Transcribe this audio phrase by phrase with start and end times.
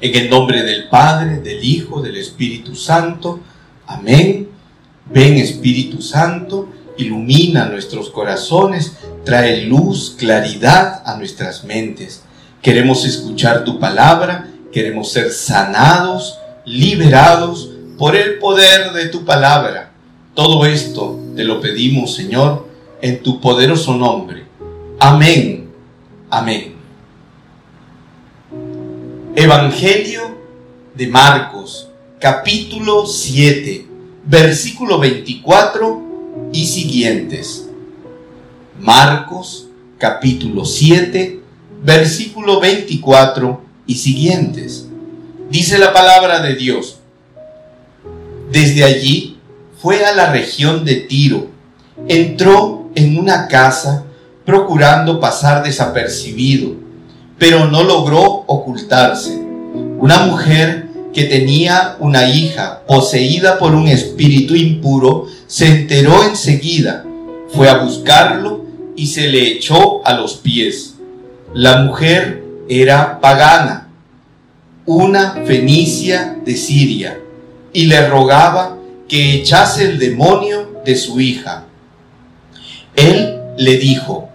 [0.00, 3.40] En el nombre del Padre, del Hijo, del Espíritu Santo.
[3.86, 4.48] Amén.
[5.10, 6.68] Ven Espíritu Santo,
[6.98, 12.22] ilumina nuestros corazones, trae luz, claridad a nuestras mentes.
[12.60, 19.92] Queremos escuchar tu palabra, queremos ser sanados, liberados por el poder de tu palabra.
[20.34, 22.68] Todo esto te lo pedimos, Señor,
[23.00, 24.44] en tu poderoso nombre.
[24.98, 25.70] Amén.
[26.28, 26.75] Amén.
[29.38, 30.34] Evangelio
[30.94, 33.86] de Marcos, capítulo 7,
[34.24, 37.68] versículo 24 y siguientes.
[38.80, 39.68] Marcos,
[39.98, 41.38] capítulo 7,
[41.82, 44.88] versículo 24 y siguientes.
[45.50, 47.00] Dice la palabra de Dios.
[48.50, 49.36] Desde allí
[49.82, 51.48] fue a la región de Tiro.
[52.08, 54.06] Entró en una casa
[54.46, 56.85] procurando pasar desapercibido
[57.38, 59.36] pero no logró ocultarse.
[59.98, 67.04] Una mujer que tenía una hija poseída por un espíritu impuro se enteró enseguida,
[67.48, 70.94] fue a buscarlo y se le echó a los pies.
[71.54, 73.88] La mujer era pagana,
[74.84, 77.18] una fenicia de Siria,
[77.72, 78.76] y le rogaba
[79.08, 81.64] que echase el demonio de su hija.
[82.94, 84.28] Él le dijo,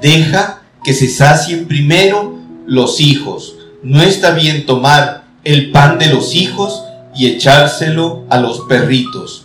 [0.00, 0.57] deja
[0.88, 3.56] que se sacien primero los hijos.
[3.82, 6.82] No está bien tomar el pan de los hijos
[7.14, 9.44] y echárselo a los perritos.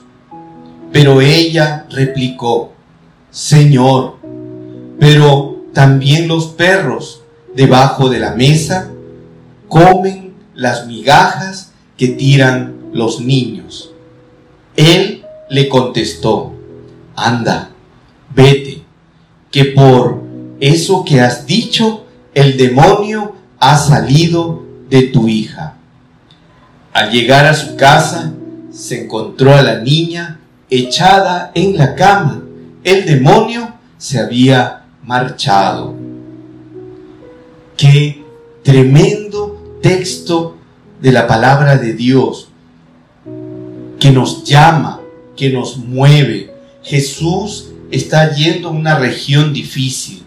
[0.93, 2.71] Pero ella replicó,
[3.29, 4.19] Señor,
[5.01, 8.89] pero también los perros debajo de la mesa
[9.67, 13.91] comen las migajas que tiran los niños.
[14.77, 16.53] Él le contestó,
[17.17, 17.71] anda,
[18.33, 18.81] vete,
[19.51, 20.22] que por
[20.59, 25.77] eso que has dicho, el demonio ha salido de tu hija.
[26.93, 28.33] Al llegar a su casa,
[28.71, 32.43] se encontró a la niña echada en la cama.
[32.83, 35.95] El demonio se había marchado.
[37.77, 38.23] Qué
[38.63, 40.57] tremendo texto
[41.01, 42.49] de la palabra de Dios
[43.99, 45.01] que nos llama,
[45.35, 46.53] que nos mueve.
[46.83, 50.22] Jesús está yendo a una región difícil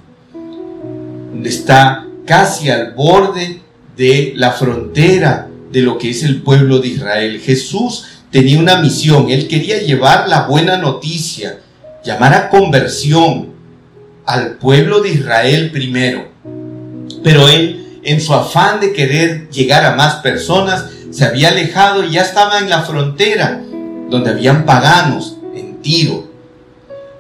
[1.45, 3.61] está casi al borde
[3.97, 7.41] de la frontera de lo que es el pueblo de Israel.
[7.41, 11.61] Jesús tenía una misión, él quería llevar la buena noticia,
[12.05, 13.55] llamar a conversión
[14.25, 16.29] al pueblo de Israel primero.
[17.23, 22.13] Pero él, en su afán de querer llegar a más personas, se había alejado y
[22.13, 23.63] ya estaba en la frontera,
[24.11, 26.29] donde habían paganos, en Tiro.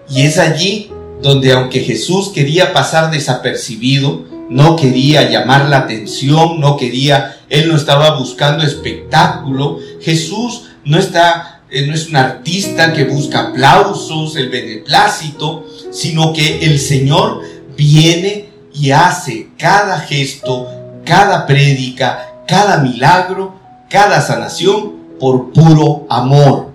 [0.09, 0.91] Y es allí
[1.23, 7.77] donde aunque Jesús quería pasar desapercibido, no quería llamar la atención, no quería, él no
[7.77, 14.49] estaba buscando espectáculo, Jesús no está, eh, no es un artista que busca aplausos, el
[14.49, 17.43] beneplácito, sino que el Señor
[17.77, 20.69] viene y hace cada gesto,
[21.05, 23.57] cada prédica, cada milagro,
[23.91, 26.73] cada sanación por puro amor.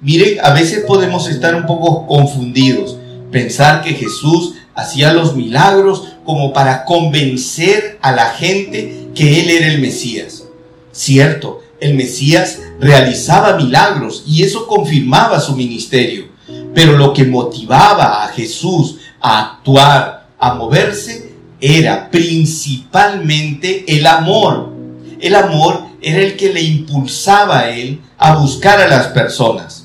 [0.00, 2.99] Miren, a veces podemos estar un poco confundidos
[3.30, 9.66] Pensar que Jesús hacía los milagros como para convencer a la gente que Él era
[9.68, 10.44] el Mesías.
[10.92, 16.28] Cierto, el Mesías realizaba milagros y eso confirmaba su ministerio.
[16.74, 24.70] Pero lo que motivaba a Jesús a actuar, a moverse, era principalmente el amor.
[25.20, 29.79] El amor era el que le impulsaba a él a buscar a las personas.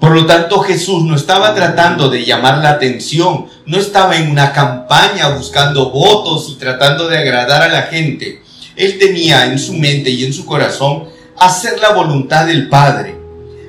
[0.00, 4.52] Por lo tanto, Jesús no estaba tratando de llamar la atención, no estaba en una
[4.52, 8.42] campaña buscando votos y tratando de agradar a la gente.
[8.76, 11.04] Él tenía en su mente y en su corazón
[11.38, 13.14] hacer la voluntad del Padre.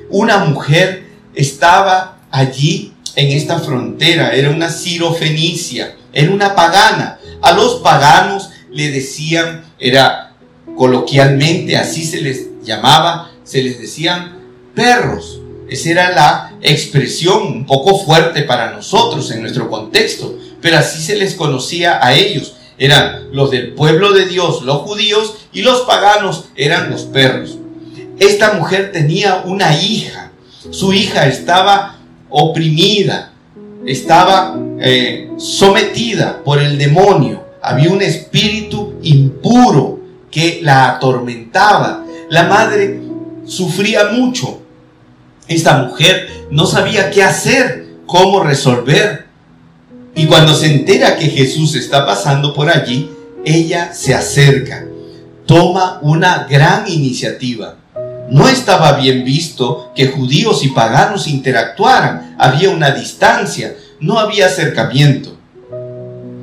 [0.08, 1.04] Una mujer
[1.34, 7.18] estaba allí en esta frontera, era una sirofenicia, era una pagana.
[7.42, 10.32] A los paganos le decían, era
[10.78, 14.38] coloquialmente, así se les llamaba, se les decían
[14.74, 15.41] perros.
[15.72, 21.16] Esa era la expresión un poco fuerte para nosotros en nuestro contexto, pero así se
[21.16, 22.56] les conocía a ellos.
[22.76, 27.56] Eran los del pueblo de Dios, los judíos, y los paganos eran los perros.
[28.18, 30.32] Esta mujer tenía una hija.
[30.70, 31.96] Su hija estaba
[32.28, 33.32] oprimida,
[33.86, 37.44] estaba eh, sometida por el demonio.
[37.62, 42.04] Había un espíritu impuro que la atormentaba.
[42.28, 43.00] La madre
[43.46, 44.61] sufría mucho
[45.52, 49.26] esta mujer no sabía qué hacer, cómo resolver.
[50.14, 53.10] Y cuando se entera que Jesús está pasando por allí,
[53.44, 54.86] ella se acerca.
[55.46, 57.76] toma una gran iniciativa.
[58.30, 62.36] No estaba bien visto que judíos y paganos interactuaran.
[62.38, 65.36] Había una distancia, no había acercamiento.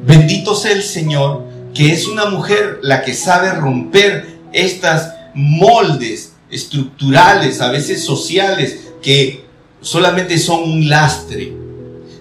[0.06, 7.62] Bendito sea el Señor, que es una mujer la que sabe romper estas moldes estructurales,
[7.62, 9.46] a veces sociales, que
[9.82, 11.54] solamente son un lastre.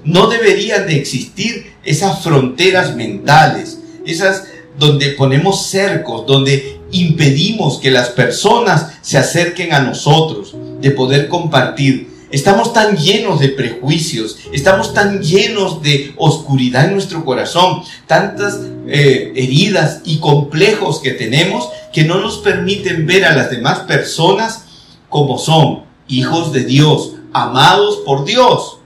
[0.04, 4.44] No deberían de existir esas fronteras mentales, esas
[4.78, 12.16] donde ponemos cercos, donde impedimos que las personas se acerquen a nosotros, de poder compartir.
[12.30, 19.32] Estamos tan llenos de prejuicios, estamos tan llenos de oscuridad en nuestro corazón, tantas eh,
[19.34, 24.64] heridas y complejos que tenemos que no nos permiten ver a las demás personas
[25.08, 28.78] como son, hijos de Dios, amados por Dios.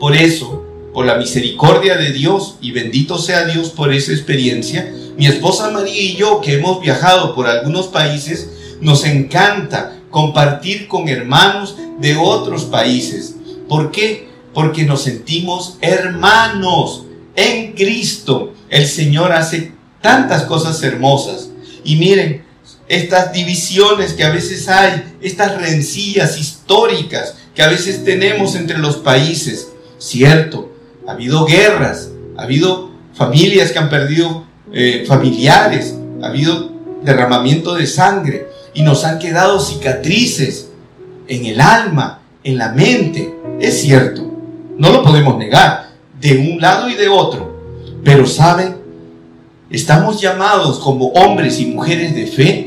[0.00, 5.26] Por eso, por la misericordia de Dios, y bendito sea Dios por esa experiencia, mi
[5.26, 8.50] esposa María y yo, que hemos viajado por algunos países,
[8.80, 13.36] nos encanta compartir con hermanos de otros países.
[13.68, 14.28] ¿Por qué?
[14.54, 17.04] Porque nos sentimos hermanos
[17.34, 18.54] en Cristo.
[18.70, 21.50] El Señor hace tantas cosas hermosas.
[21.84, 22.45] Y miren,
[22.88, 28.96] estas divisiones que a veces hay, estas rencillas históricas que a veces tenemos entre los
[28.96, 29.68] países.
[29.98, 30.72] Cierto,
[31.06, 36.70] ha habido guerras, ha habido familias que han perdido eh, familiares, ha habido
[37.02, 40.68] derramamiento de sangre y nos han quedado cicatrices
[41.28, 43.34] en el alma, en la mente.
[43.58, 44.30] Es cierto,
[44.76, 45.90] no lo podemos negar,
[46.20, 47.56] de un lado y de otro.
[48.04, 48.76] Pero saben,
[49.70, 52.65] estamos llamados como hombres y mujeres de fe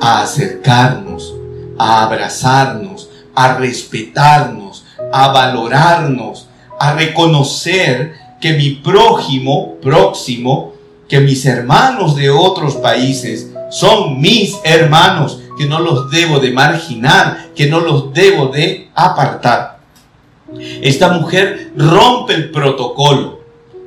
[0.00, 1.34] a acercarnos,
[1.78, 6.48] a abrazarnos, a respetarnos, a valorarnos,
[6.78, 10.74] a reconocer que mi prójimo, próximo,
[11.08, 17.48] que mis hermanos de otros países son mis hermanos, que no los debo de marginar,
[17.54, 19.78] que no los debo de apartar.
[20.80, 23.40] Esta mujer rompe el protocolo.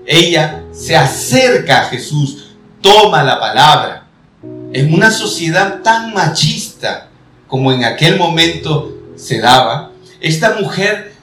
[0.06, 4.00] Ella se acerca a Jesús, toma la palabra.
[4.74, 7.10] En una sociedad tan machista
[7.48, 9.92] como en aquel momento se daba,
[10.22, 11.14] esta mujer,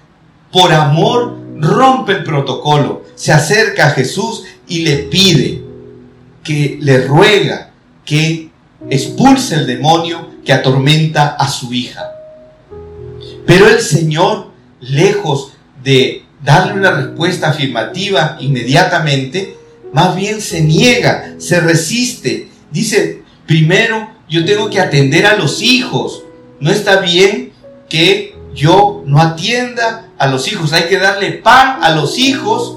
[0.52, 5.62] por amor, rompe el protocolo, se acerca a Jesús y le pide,
[6.44, 7.70] que le ruega
[8.04, 8.50] que
[8.90, 12.10] expulse el demonio que atormenta a su hija.
[13.46, 14.50] Pero el Señor,
[14.80, 15.52] lejos
[15.82, 19.56] de darle una respuesta afirmativa inmediatamente,
[19.92, 22.48] más bien se niega, se resiste.
[22.70, 23.17] Dice,
[23.48, 26.22] primero yo tengo que atender a los hijos.
[26.60, 27.52] No está bien
[27.88, 30.72] que yo no atienda a los hijos.
[30.74, 32.76] Hay que darle pan a los hijos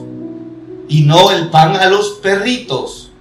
[0.87, 3.11] y no el pan a los perritos.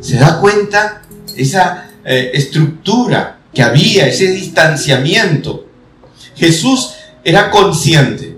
[0.00, 1.02] ¿Se da cuenta
[1.36, 5.66] esa eh, estructura que había, ese distanciamiento?
[6.34, 8.36] Jesús era consciente.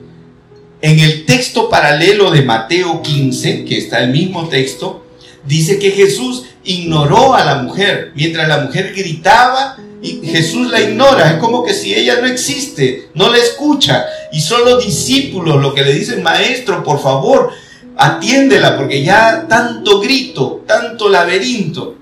[0.83, 5.07] En el texto paralelo de Mateo 15, que está el mismo texto,
[5.47, 8.13] dice que Jesús ignoró a la mujer.
[8.15, 11.31] Mientras la mujer gritaba, y Jesús la ignora.
[11.31, 14.07] Es como que si ella no existe, no la escucha.
[14.33, 17.51] Y solo discípulos lo que le dicen, maestro, por favor,
[17.97, 21.97] atiéndela, porque ya tanto grito, tanto laberinto.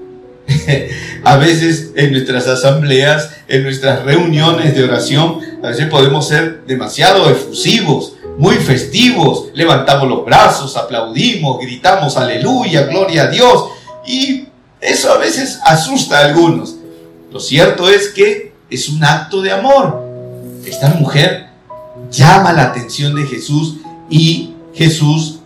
[1.24, 7.28] a veces en nuestras asambleas, en nuestras reuniones de oración, a veces podemos ser demasiado
[7.28, 13.64] efusivos, muy festivos, levantamos los brazos, aplaudimos, gritamos aleluya, gloria a Dios.
[14.06, 14.47] Y
[14.80, 16.76] eso a veces asusta a algunos.
[17.32, 20.02] Lo cierto es que es un acto de amor.
[20.64, 21.48] Esta mujer
[22.10, 23.76] llama la atención de Jesús
[24.08, 25.40] y Jesús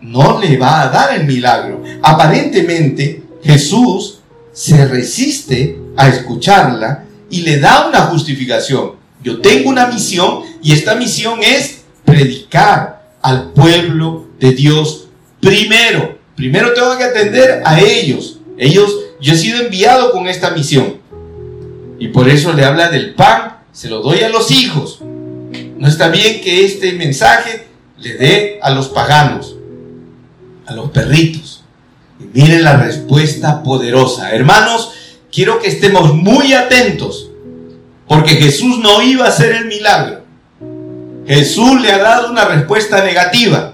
[0.00, 1.82] no le va a dar el milagro.
[2.02, 4.20] Aparentemente Jesús
[4.52, 8.92] se resiste a escucharla y le da una justificación.
[9.22, 15.08] Yo tengo una misión y esta misión es predicar al pueblo de Dios
[15.40, 16.18] primero.
[16.34, 18.39] Primero tengo que atender a ellos.
[18.60, 20.98] Ellos, yo he sido enviado con esta misión.
[21.98, 25.00] Y por eso le habla del pan, se lo doy a los hijos.
[25.78, 29.56] No está bien que este mensaje le dé a los paganos,
[30.66, 31.64] a los perritos.
[32.20, 34.30] Y miren la respuesta poderosa.
[34.32, 34.92] Hermanos,
[35.32, 37.30] quiero que estemos muy atentos,
[38.06, 40.20] porque Jesús no iba a hacer el milagro.
[41.26, 43.72] Jesús le ha dado una respuesta negativa,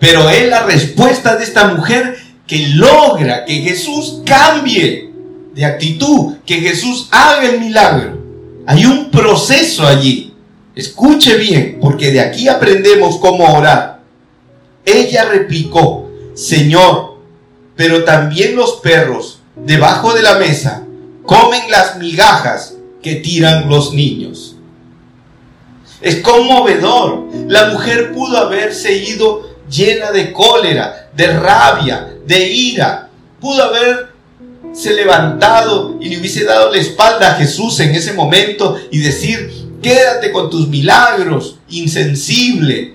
[0.00, 2.16] pero es la respuesta de esta mujer
[2.50, 5.08] que logra que Jesús cambie
[5.54, 8.18] de actitud, que Jesús haga el milagro.
[8.66, 10.34] Hay un proceso allí.
[10.74, 14.00] Escuche bien, porque de aquí aprendemos cómo orar.
[14.84, 17.18] Ella replicó, Señor,
[17.76, 20.84] pero también los perros debajo de la mesa,
[21.22, 24.56] comen las migajas que tiran los niños.
[26.00, 27.28] Es conmovedor.
[27.46, 33.08] La mujer pudo haberse ido llena de cólera, de rabia, de ira.
[33.40, 38.98] Pudo haberse levantado y le hubiese dado la espalda a Jesús en ese momento y
[38.98, 39.50] decir,
[39.82, 42.92] quédate con tus milagros, insensible.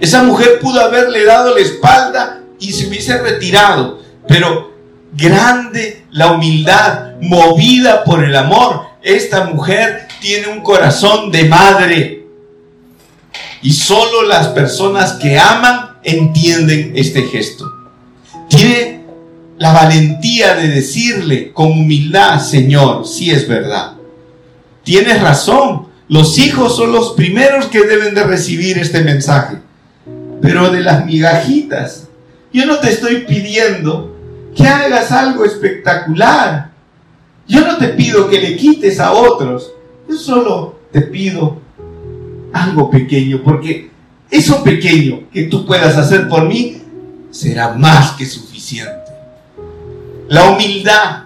[0.00, 4.72] Esa mujer pudo haberle dado la espalda y se hubiese retirado, pero
[5.12, 8.82] grande la humildad, movida por el amor.
[9.02, 12.19] Esta mujer tiene un corazón de madre.
[13.62, 17.70] Y solo las personas que aman entienden este gesto.
[18.48, 19.04] Tiene
[19.58, 23.92] la valentía de decirle con humildad, Señor, si es verdad.
[24.82, 29.58] Tienes razón, los hijos son los primeros que deben de recibir este mensaje.
[30.40, 32.08] Pero de las migajitas,
[32.52, 34.16] yo no te estoy pidiendo
[34.56, 36.70] que hagas algo espectacular.
[37.46, 39.70] Yo no te pido que le quites a otros.
[40.08, 41.60] Yo solo te pido
[42.52, 43.90] algo pequeño, porque
[44.30, 46.80] eso pequeño que tú puedas hacer por mí
[47.30, 49.10] será más que suficiente.
[50.28, 51.24] La humildad,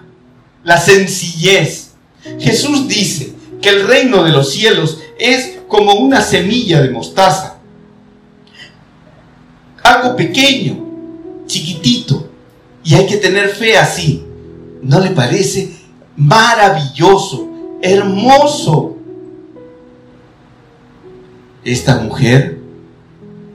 [0.63, 1.91] la sencillez.
[2.39, 7.57] Jesús dice que el reino de los cielos es como una semilla de mostaza.
[9.83, 10.83] Algo pequeño,
[11.45, 12.31] chiquitito.
[12.83, 14.23] Y hay que tener fe así.
[14.81, 15.71] ¿No le parece
[16.15, 17.47] maravilloso,
[17.81, 18.94] hermoso?
[21.65, 22.59] Esta mujer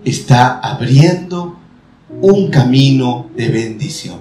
[0.04, 1.56] está abriendo
[2.20, 4.18] un camino de bendición.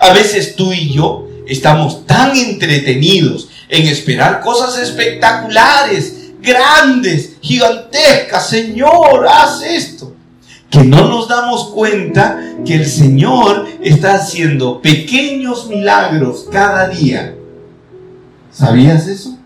[0.00, 8.48] A veces tú y yo estamos tan entretenidos en esperar cosas espectaculares, grandes, gigantescas.
[8.48, 10.12] Señor, haz esto
[10.68, 17.36] que no nos damos cuenta que el Señor está haciendo pequeños milagros cada día.
[18.50, 19.37] ¿Sabías eso?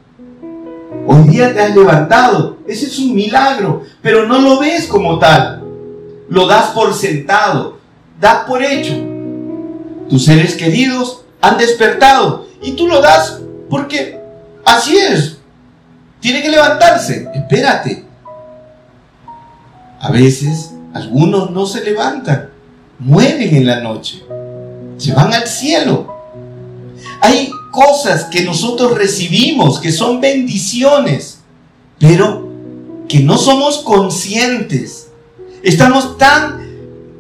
[1.07, 5.63] Hoy día te has levantado, ese es un milagro, pero no lo ves como tal.
[6.29, 7.79] Lo das por sentado,
[8.21, 8.95] das por hecho.
[10.09, 14.21] Tus seres queridos han despertado y tú lo das porque
[14.65, 15.39] así es.
[16.21, 18.05] Tiene que levantarse, espérate.
[20.01, 22.51] A veces algunos no se levantan,
[22.99, 24.23] mueren en la noche,
[24.99, 26.15] se van al cielo.
[27.21, 31.41] Hay cosas que nosotros recibimos que son bendiciones,
[31.99, 32.49] pero
[33.09, 35.09] que no somos conscientes.
[35.65, 36.61] Estamos tan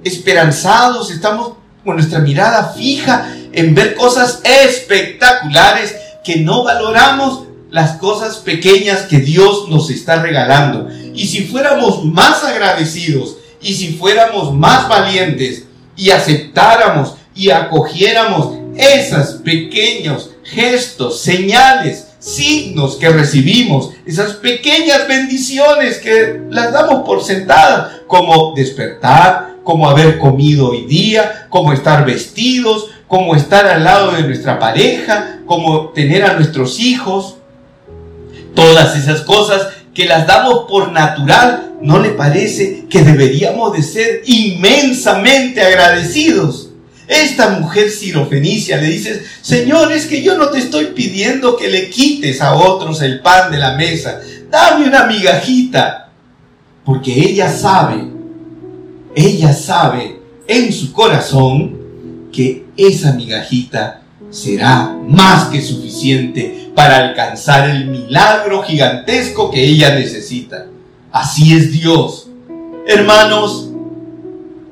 [0.04, 1.54] esperanzados, estamos
[1.84, 9.18] con nuestra mirada fija en ver cosas espectaculares que no valoramos las cosas pequeñas que
[9.18, 10.88] Dios nos está regalando.
[11.14, 15.64] Y si fuéramos más agradecidos y si fuéramos más valientes
[15.96, 26.40] y aceptáramos y acogiéramos esos pequeños gestos, señales, signos que recibimos, esas pequeñas bendiciones que
[26.50, 33.34] las damos por sentadas, como despertar, como haber comido hoy día, como estar vestidos, como
[33.34, 37.36] estar al lado de nuestra pareja, como tener a nuestros hijos.
[38.54, 44.22] Todas esas cosas que las damos por natural, ¿no le parece que deberíamos de ser
[44.26, 46.71] inmensamente agradecidos?
[47.08, 51.90] Esta mujer sirofenicia le dice, Señor, es que yo no te estoy pidiendo que le
[51.90, 56.10] quites a otros el pan de la mesa, dame una migajita,
[56.84, 58.04] porque ella sabe,
[59.14, 67.86] ella sabe en su corazón que esa migajita será más que suficiente para alcanzar el
[67.86, 70.66] milagro gigantesco que ella necesita.
[71.10, 72.28] Así es Dios.
[72.86, 73.71] Hermanos,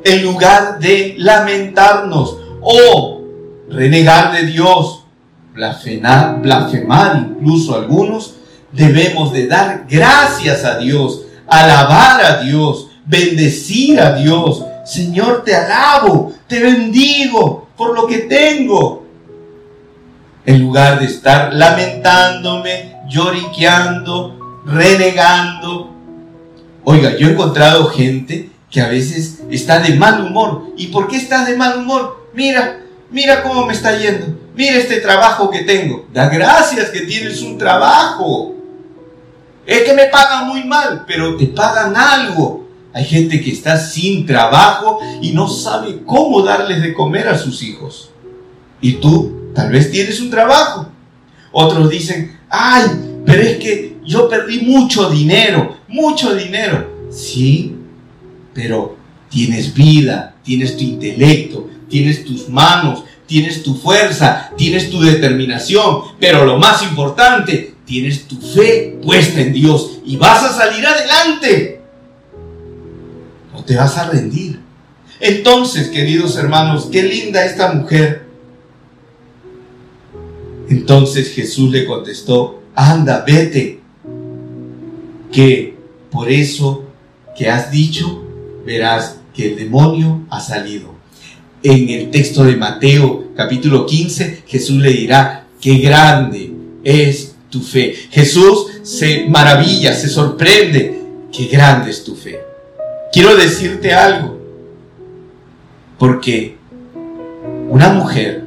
[0.04, 3.23] en lugar de lamentarnos o
[3.69, 5.04] renegar de Dios,
[5.54, 8.35] blasfemar, blasfemar incluso algunos,
[8.73, 14.64] debemos de dar gracias a Dios, alabar a Dios, bendecir a Dios.
[14.85, 19.04] Señor, te alabo, te bendigo por lo que tengo,
[20.47, 25.90] en lugar de estar lamentándome, lloriqueando, renegando.
[26.85, 30.73] Oiga, yo he encontrado gente que a veces está de mal humor.
[30.76, 32.28] ¿Y por qué está de mal humor?
[32.35, 32.80] Mira,
[33.11, 34.38] mira cómo me está yendo.
[34.54, 36.07] Mira este trabajo que tengo.
[36.12, 38.54] Da gracias que tienes un trabajo.
[39.66, 42.69] Es que me pagan muy mal, pero te pagan algo.
[42.92, 47.62] Hay gente que está sin trabajo y no sabe cómo darles de comer a sus
[47.62, 48.11] hijos.
[48.80, 50.87] Y tú Tal vez tienes un trabajo.
[51.52, 52.85] Otros dicen, ay,
[53.26, 56.88] pero es que yo perdí mucho dinero, mucho dinero.
[57.11, 57.76] Sí,
[58.54, 58.97] pero
[59.30, 66.44] tienes vida, tienes tu intelecto, tienes tus manos, tienes tu fuerza, tienes tu determinación, pero
[66.44, 71.80] lo más importante, tienes tu fe puesta en Dios y vas a salir adelante.
[73.52, 74.60] No te vas a rendir.
[75.20, 78.26] Entonces, queridos hermanos, qué linda esta mujer.
[80.68, 83.80] Entonces Jesús le contestó, anda, vete,
[85.32, 85.76] que
[86.10, 86.84] por eso
[87.37, 88.25] que has dicho,
[88.64, 90.94] verás que el demonio ha salido.
[91.62, 96.52] En el texto de Mateo capítulo 15, Jesús le dirá, qué grande
[96.84, 97.94] es tu fe.
[98.10, 102.40] Jesús se maravilla, se sorprende, qué grande es tu fe.
[103.12, 104.38] Quiero decirte algo,
[105.99, 106.56] porque
[107.68, 108.44] una mujer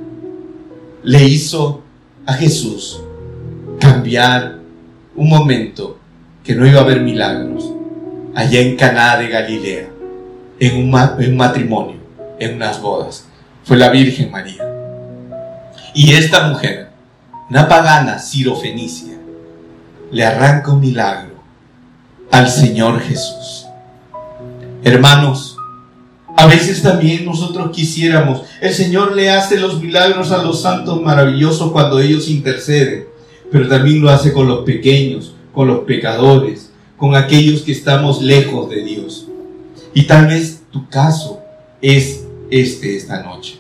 [1.04, 1.82] le hizo
[2.26, 3.02] a Jesús
[3.80, 4.60] cambiar
[5.16, 5.98] un momento
[6.44, 7.72] que no iba a haber milagros
[8.36, 9.90] allá en Caná de Galilea,
[10.68, 11.98] en un, matrimonio,
[12.40, 13.26] en unas bodas.
[13.66, 14.64] Fue la Virgen María.
[15.94, 16.90] Y esta mujer,
[17.50, 19.14] una pagana sirofenicia,
[20.10, 21.34] le arranca un milagro
[22.32, 23.66] al Señor Jesús.
[24.86, 25.58] Hermanos,
[26.38, 31.74] a veces también nosotros quisiéramos, el Señor le hace los milagros a los santos maravillosos
[31.74, 33.06] cuando ellos interceden,
[33.52, 38.70] pero también lo hace con los pequeños, con los pecadores, con aquellos que estamos lejos
[38.70, 39.23] de Dios.
[39.94, 41.42] Y tal vez tu caso
[41.82, 43.58] es este esta noche.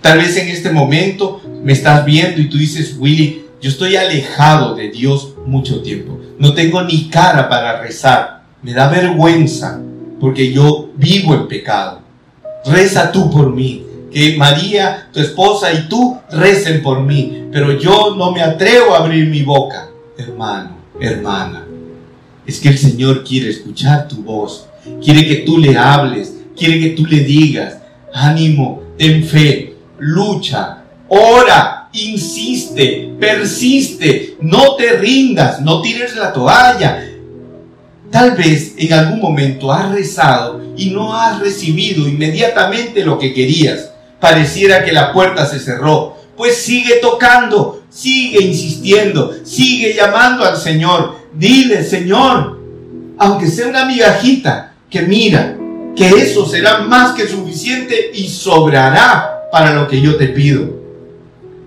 [0.00, 4.74] Tal vez en este momento me estás viendo y tú dices, Willy, yo estoy alejado
[4.74, 6.20] de Dios mucho tiempo.
[6.38, 8.42] No tengo ni cara para rezar.
[8.62, 9.80] Me da vergüenza
[10.20, 12.00] porque yo vivo en pecado.
[12.64, 13.84] Reza tú por mí.
[14.12, 17.48] Que María, tu esposa y tú recen por mí.
[17.52, 19.88] Pero yo no me atrevo a abrir mi boca.
[20.16, 21.66] Hermano, hermana,
[22.46, 24.66] es que el Señor quiere escuchar tu voz.
[25.02, 26.34] Quiere que tú le hables.
[26.56, 27.78] Quiere que tú le digas,
[28.14, 37.02] ánimo, ten fe, lucha, ora, insiste, persiste, no te rindas, no tires la toalla.
[38.10, 43.90] Tal vez en algún momento has rezado y no has recibido inmediatamente lo que querías.
[44.20, 46.16] Pareciera que la puerta se cerró.
[46.36, 51.16] Pues sigue tocando, sigue insistiendo, sigue llamando al Señor.
[51.34, 52.58] Dile, Señor,
[53.18, 55.56] aunque sea una migajita, que mira,
[55.96, 60.76] que eso será más que suficiente y sobrará para lo que yo te pido.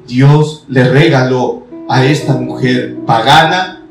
[0.08, 3.88] Dios le regaló a esta mujer pagana,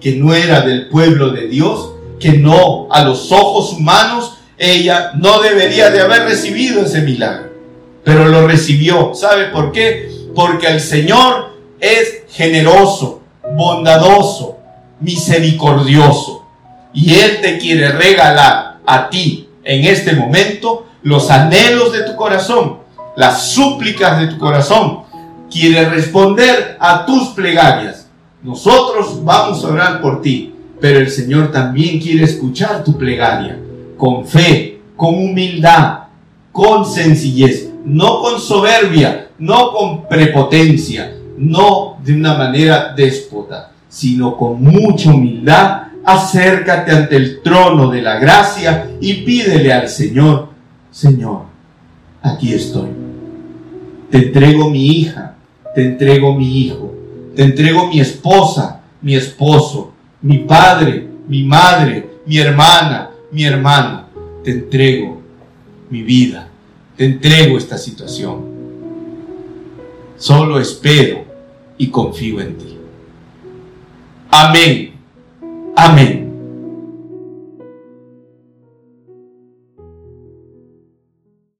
[0.00, 5.40] que no era del pueblo de Dios, que no a los ojos humanos, ella no
[5.40, 7.50] debería de haber recibido ese milagro.
[8.04, 9.14] Pero lo recibió.
[9.14, 10.08] ¿Sabe por qué?
[10.34, 13.22] Porque el Señor es generoso,
[13.56, 14.58] bondadoso,
[15.00, 16.46] misericordioso.
[16.92, 22.78] Y Él te quiere regalar a ti en este momento los anhelos de tu corazón,
[23.16, 25.00] las súplicas de tu corazón.
[25.50, 28.08] Quiere responder a tus plegarias.
[28.42, 33.58] Nosotros vamos a orar por ti, pero el Señor también quiere escuchar tu plegaria
[33.96, 36.04] con fe, con humildad,
[36.52, 44.62] con sencillez, no con soberbia, no con prepotencia, no de una manera déspota, sino con
[44.62, 50.48] mucha humildad acércate ante el trono de la gracia y pídele al Señor,
[50.90, 51.42] Señor,
[52.22, 52.88] aquí estoy.
[54.10, 55.36] Te entrego mi hija,
[55.74, 56.94] te entrego mi hijo,
[57.36, 64.04] te entrego mi esposa, mi esposo, mi padre, mi madre, mi hermana, mi hermano.
[64.42, 65.20] Te entrego
[65.90, 66.48] mi vida,
[66.96, 68.44] te entrego esta situación.
[70.16, 71.24] Solo espero
[71.78, 72.76] y confío en ti.
[74.30, 74.89] Amén.
[75.76, 76.29] Amén.